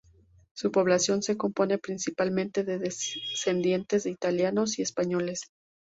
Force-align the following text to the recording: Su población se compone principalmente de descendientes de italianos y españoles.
Su 0.55 0.71
población 0.71 1.21
se 1.21 1.37
compone 1.37 1.77
principalmente 1.77 2.63
de 2.63 2.79
descendientes 2.79 4.03
de 4.03 4.09
italianos 4.09 4.79
y 4.79 4.81
españoles. 4.81 5.51